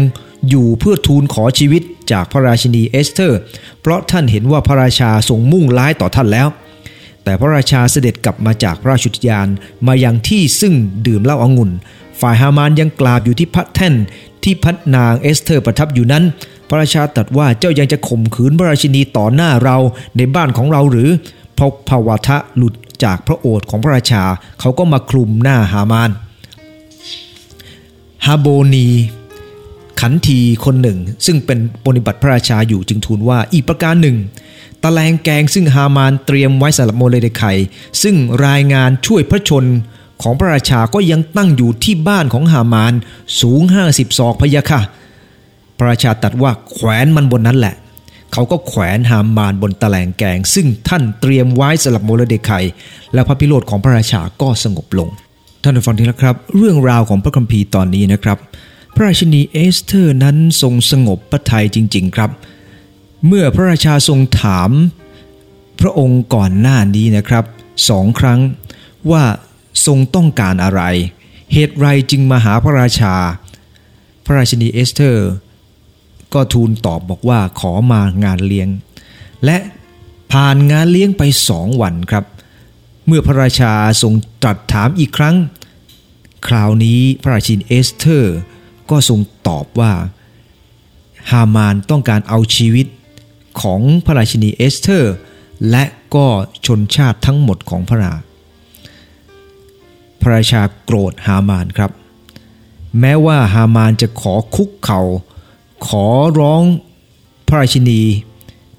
[0.49, 3.39] อยู่เพื่อทูลขอชีวิตจากพระราชินีเอสเธอร์
[3.81, 6.47] เพราะท่านเห็นว่าพระราชาทรงมุ่งร้ายต่อท่านแล้ว
[7.23, 9.47] แต่พระราชาเสด็จกลับมาจากราชอุทยาน
[9.87, 10.73] มายังที่ซึ่ง
[11.07, 11.71] ดื่มเหล้าองุ่น
[12.21, 13.93] ฝ่ายฮามานยังกราบอยู่ที่พระแท่น
[14.43, 16.23] ที่พระนางเอสเธอร์ประทับอยู่นั้น
[16.69, 19.77] พระราชาตรัสว่าเจ้ายังจะข่มขืนพระราชินีต่อหน้าเรา
[20.17, 21.09] ในบ้านของเราหรือ
[21.57, 24.23] พอพระวาทะหลุดจากพระโอษฐ์ของพระราชา
[24.59, 26.11] เขาก็มาคลุมหน้าฮามาน
[28.25, 28.87] ฮาโบนี
[30.01, 34.17] ขันทีคนหนึ่ง ซึ่งเป็นปฏิบัติพระราชาอยู่จึงทูลว่าอีกประการหนึ่ง
[34.83, 37.43] ตะแลงแกงซึ่งฮามานเตรียมไว้สำหรับโมเลเดไค
[38.03, 38.15] ซึ่ง
[38.47, 39.65] รายงานช่วยพระชน
[40.21, 42.93] ของพระราชาก็ยังตั้งอยู่ที่บ้านของฮามาน
[43.41, 44.81] สูง50ศอกพยาค่ะ
[45.77, 47.75] พระราชาตรัสว่าแขวนมันบนนั้นแหละ
[48.33, 52.51] เขาก็แขวนฮามานบนตะแลงแกง ซึ่งท่านเตรียมไว้สำหรับโมรเดคัย
[53.13, 55.09] และพระพิโรธของพระราชาก็สงบลง
[55.63, 58.37] ท่านผู้ฟังที่รักครับ เรื่องราวของพระคัมภีร์ตอนนี้นะครับ
[58.95, 62.29] พระราชินีเอสเธอร์นั้นทรงสงบพระทัยจริง ๆครับ
[63.27, 64.71] เมื่อพระราชาทรงถาม
[65.79, 67.45] พระองค์ก่อนหน้านี้นะครับ
[67.89, 68.39] สองครั้ง
[69.11, 69.23] ว่า
[69.85, 70.81] ทรงต้องการอะไร
[71.53, 73.15] เหตุไรจึงมาหาพระราชา
[74.25, 75.29] พระราชินีเอสเธอร์
[76.33, 78.69] ก็ทูลตอบบอกว่าขอมางานเลี้ยง
[79.45, 79.57] และ
[80.31, 82.25] ผ่านงานเลี้ยงไปสองวันครับ
[83.07, 85.35] เมื่อพระราชาทรงตรัสถามอีกครั้ง
[86.47, 88.35] คราวนี้พระราชินีเอสเธอร์
[88.89, 89.93] ก็ทรงตอบว่า
[91.31, 92.87] ฮามานต้องการเอาชีวิต
[93.61, 95.13] ของพระราชินีเอสเธอร์
[95.69, 95.83] และ
[96.15, 96.27] ก็
[96.65, 98.13] ชนชาติทั้งหมดของพระรา
[100.21, 101.91] พระราชาโกรธฮามานครับ
[102.99, 105.01] แม้ว่าฮามานจะขอคุกเขา่า
[105.87, 106.05] ขอ
[106.39, 106.61] ร้อง
[107.47, 108.01] พระราชินี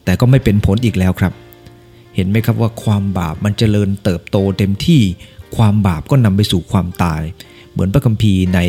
[0.04, 1.32] แต่ก็ไม่เป็นผลอีกแล้วครับ
[2.14, 5.00] เห็นไหมครับว่าความบาปมันจเจริญเติบโตเต็มที่
[5.56, 7.22] ความบาปก็นำไปสู่ความตาย
[7.72, 8.60] เหมือนพระคัมภีร์ใน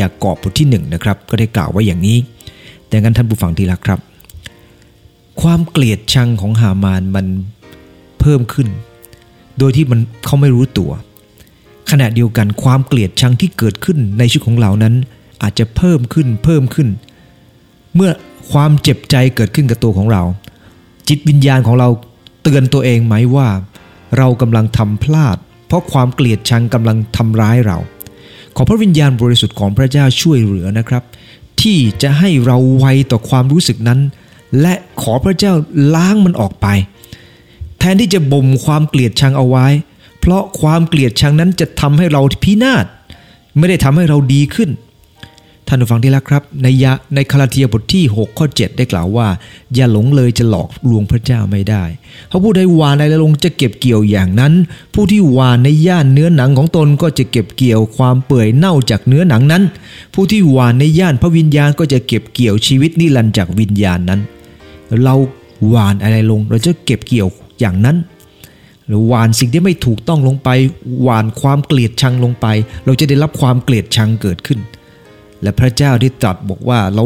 [0.00, 2.18] ยากอบบทที่หนึ่งนะครับ ก็ได้กล่าวไว้อย่างนี้
[2.88, 4.00] แต่งั้นท่านผู้ฟังที่รักครับ
[5.42, 7.26] ความเกลียดชังของฮามานมัน
[8.20, 8.68] เพิ่มขึ้น
[9.58, 10.90] โดยที่มันเขาไม่รู้ตัว
[11.90, 14.94] ขณะเดียวกันความเกลียดชังที่เกิดขึ้นในชีวิตของเรานั้น
[15.42, 16.88] อาจจะเพิ่มขึ้นเพิ่มขึ้น
[17.94, 18.10] เมื่อ
[18.52, 20.22] ความเจ็บใจเกิดขึ้นกับตัวของเรา
[21.08, 21.88] จิตวิญญาณของเรา
[22.42, 23.48] เตือนตัวเองไหมว่า
[24.18, 27.78] เรากำลังทำพลาด เพราะความเกลียดชังกำลังทำร้ายเรา
[28.56, 31.02] ขอพระวิญญาณบริสุทธิ์ของพระเจ้าช่วยเหลือนะครับ
[31.62, 34.00] ที่จะให้เราไวต่อความรู้สึกนั้น
[34.60, 35.52] และขอพระเจ้า
[35.94, 36.66] ล้างมันออกไป
[37.78, 39.66] แทนที่จะบ่มความเกลียดชังเอาไว้
[40.26, 42.86] เพราะความเกลียดชังนั้นจะทำให้เราพินาศ
[43.58, 44.70] ไม่ได้ทำให้เราดีขึ้น
[45.66, 49.28] ท่านผู้ฟังที่รักครับ ในยะในคาราเทียบทที่ 6 ข้อ 7 ได้กล่าวว่า
[49.74, 51.84] อย่าหลงเลยจะหลอกลวงพระเจ้าไม่ได้
[52.28, 54.52] เพราะผู้ใดหวานในละลงจะเก็บเกี่ยวอย่างนั้น
[54.94, 59.62] ผู้ที่หวานในย่านเนื้อหนังของตนก็จะเก็บเกี่ยวความเปื่อยเน่าจากเนื้อหนังนั้น
[60.14, 64.20] ผู้ที่หวานในย่านพระวิญญาณก็จะเก็บเกี่ยวชีวิตนิรันดร์จากวิญญาณนั้น
[65.02, 65.14] เรา
[65.68, 67.28] หวานอะไรลงเราจะเก็บเกี่ยว
[67.60, 67.98] อย่างนั้น
[68.86, 70.48] หรือหวานสิ่งที่ไม่ถูกต้องลงไป
[71.02, 72.46] หวานความเกลียดชังลงไป
[72.84, 74.60] เราจะได้รับความเกลียดชังเกิดขึ้น
[75.42, 77.04] และพระเจ้าที่ตรัสบอกว่าเรา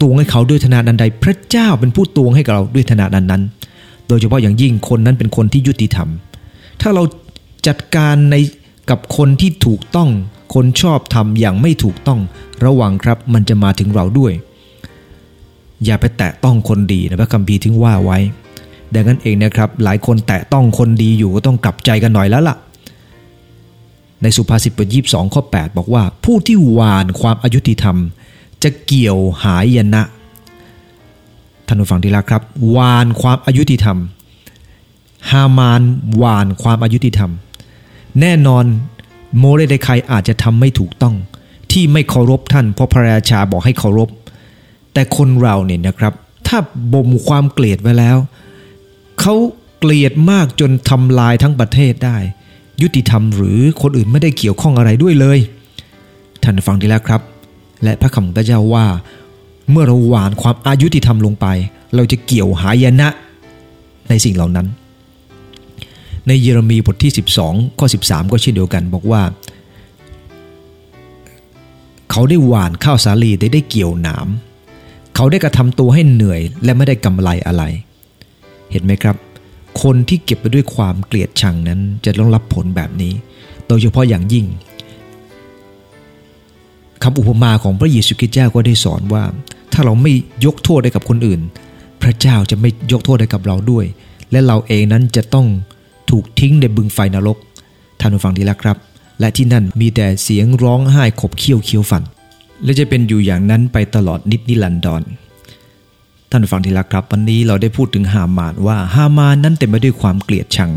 [0.00, 3.42] ตวงให้เขาด้วยธนาดันใด พระเจ้าเป็นผู้ตวงให้กับเราด้วยธนาดันนั้น
[4.08, 6.08] โดยเฉพาะอย่างยิ่งคนนั้นเป็นคนที่ยุติธรรม
[6.80, 7.02] ถ้าเรา
[7.66, 8.36] จัดการใน
[8.90, 10.10] กับคนที่ถูกต้อง
[10.54, 12.20] คนชอบทำอย่างไม่ถูกต้อง
[12.64, 14.32] ระวังครับมันจะมาถึงเราด้วย
[15.84, 18.18] อย่าไปแตะต้องคนดีนะพระคัมภีร์ถึงว่าไว้
[18.94, 22.56] ดังนั้นเองนะครับ หลายคนแตะต้องคนดีอยู่ก็ต้องกลับใจกันหน่อยแล้วล่ะ
[24.22, 27.96] ในสุภาษิตบทยี่สองข้อ 8 บอกว่า ผู้ที่หวานความอายุติธรรม
[28.62, 30.02] จะเกี่ยวหายนะ
[31.66, 32.42] ท่านผู้ฟังที่รักครับ
[32.76, 33.98] วานความอายุติธรรม
[35.30, 35.82] ฮามาน
[36.22, 37.30] วานความอายุติธรรม
[38.20, 38.64] แน่นอน
[39.38, 41.14] โมเรเดคอาจจะทำไม่ถูกต้อง
[41.72, 44.08] ที่ไม่เคารพท่านเพราะพระราชาบอกให้เคารพ
[44.92, 46.12] แต่คนเราเนี่ยนะครับ
[46.46, 46.58] ถ้า
[46.92, 48.18] บ่มความเกลียดไว้แล้ว
[49.20, 49.34] เขา
[49.78, 52.16] เกลียดมากจนทำลายทั้งประเทศได้
[52.82, 55.38] ยุติธรรมหรือคนอื่นไม่ได้เกี่ยวข้องอะไรด้วยเลย
[56.42, 57.20] ท่านฟังดีแล้วครับ
[57.82, 58.86] และพระคำพระเจ้าว่า
[59.70, 61.46] เมื่อเราหวานความอายุติธรรมลงไป
[61.94, 63.08] เราจะเกี่ยวหายนะ
[64.08, 64.66] ในสิ่งเหล่านั้น
[66.26, 67.12] ในเยเรมีบทที่
[67.44, 69.22] 12 ข้อ 13 ก็เช่นเดียวกันบอกว่า
[72.10, 74.28] เขาได้หวานข้าวสาลีได้ได้เกี่ยวหนาม
[75.14, 79.16] เขาได้กระทำตัวให้เหนื่อยและไม่ได้กำไรอะไรเเห็นไหมครับ
[79.82, 83.12] คนที่เก็บไปด้วยความเกลียดชังนั้นจะต้องรับผลแบบนี้
[83.66, 84.46] โดยเฉพาะอย่างยิ่ง
[87.02, 89.24] คำอุปมาของพระเยซูคริสต์เจ้าก็ได้สอนว่า
[89.72, 90.12] ถ้าเราไม่
[90.44, 91.40] ยกโทษให้กับคนอื่น
[92.02, 93.84] พระเจ้าจะไม่ยกโทษให้กับเราด้วย
[94.30, 95.46] และเราเองนั้นจะต้อง
[96.10, 97.38] ถูกทิ้งในบึงไฟนรก
[98.00, 98.78] ท่านผู้ฟังที่รักครับ
[99.20, 102.02] และที่นั่นมีแต่เสียงร้องไห้ขบเคี้ยวเคี้ยวฟัน
[102.64, 105.02] และจะเป็นอยู่อย่างนั้นไปตลอดนิดนิรันดร
[106.32, 110.70] ท่านฟังทีละครับ วันนี้เราได้พูดถึงฮามานว่าฮามานนั้นเต็มไปด้วยความเกลียดชัง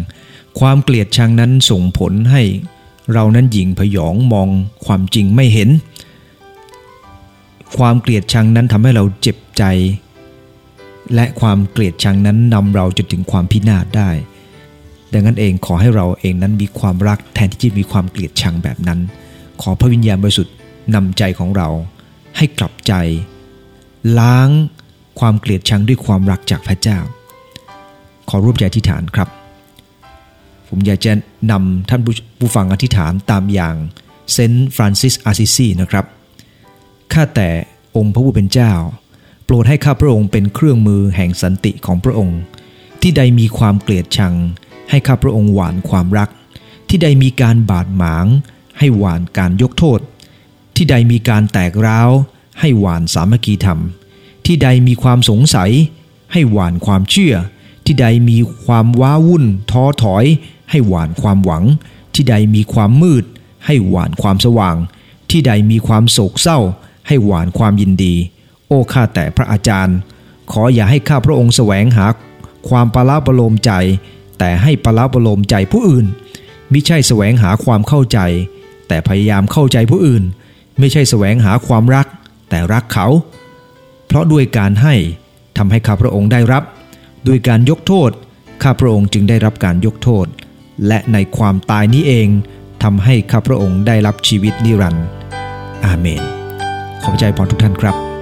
[0.59, 2.41] ความเกลียดชังนั้นส่งผลให้
[3.13, 4.49] เรานั้นหยิ่งพยองมอง
[4.85, 5.69] ความจริงไม่เห็น
[7.77, 9.63] ความเกลียดชังนั้นทำให้เราเจ็บใจ
[11.15, 14.09] และความเกลียดชังนั้นนำเราจนถึงความพินาศได้
[15.13, 18.99] ดังนั้นเองขอให้เราเองนั้นมีความรักแทนที่จะมีความเกลียดชังแบบนั้น
[19.61, 20.55] ขอพระวิญญาณบริสุทธิ์
[20.95, 21.67] นำใจของเรา
[22.37, 22.93] ให้กลับใจ
[24.19, 24.49] ล้าง
[25.19, 26.99] ความเกลียดชังด้วยความรักจากพระเจ้า
[28.29, 29.29] ขอรูปใจอธิษฐานครับ
[30.67, 31.11] ผมอยากจะ
[31.51, 32.01] นำท่าน
[32.39, 33.75] ผู้ฟังอธิษฐานตามอย่าง
[34.31, 36.05] เซนต์ฟรานซิสอาซิซีนะครับ
[37.13, 37.49] ข้าแต่
[37.97, 38.71] องค์พระผู้เป็นเจ้า
[39.45, 42.39] โปรดให้ข้าพระองค์เป็นเครื่องมือแห่งสันติของพระองค์
[43.01, 44.33] ที่ใดมีความเกลียดชัง
[44.89, 46.29] ให้ข้าพระองค์หวานความรัก
[46.89, 48.25] ที่ใดมีการบาดหมาง
[48.79, 49.99] ให้หวานการยกโทษ
[50.75, 52.09] ที่ใดมีการแตกร้าว
[52.59, 53.79] ให้หวานสามัคคีธรรม
[54.45, 55.71] ที่ใดมีความสงสัย
[56.31, 57.35] ให้หวานความเชื่อ
[57.85, 60.25] ที่ใดมีความว้าวุ่น ท้อถอย
[60.69, 61.63] ให้หวานความหวัง
[62.13, 63.23] ที่ใดมีความมืด
[63.65, 64.75] ให้หวานความสว่าง
[65.29, 66.59] ที่ใดมีความโศกเศร้า
[67.07, 68.15] ให้หวานความยินดี
[68.67, 69.97] โอ้ข้าแต่พระอาจารย์
[70.51, 72.05] ขออย่าให้ข้าพระองค์แสวงหา
[72.69, 73.71] ความปลาประโลมใจ
[74.39, 76.05] แต่ให้ปลาประโลมใจผู้อื่น
[76.71, 78.19] มิใช่แสวงหาความเข้าใจ
[78.87, 80.23] แต่พยายามเข้าใจผู้อื่น
[80.79, 82.07] ไม่ใช่แสวงหาความรัก
[82.49, 83.07] แต่รักเขา
[84.13, 84.95] เพราะด้วยการให้
[85.57, 86.63] ทำให้ข้าพระองค์ได้รับ
[87.27, 88.11] ด้วยการยกโทษ
[88.63, 90.25] ข้าพระองค์จึงได้รับการยกโทษ
[90.87, 92.27] และในความตายนี้เอง
[92.83, 95.07] ทำให้ข้าพระองค์ได้รับชีวิตนิรันดร์
[95.85, 96.21] อาเมน
[97.03, 98.12] ขอบใจพรทุกท่านครับ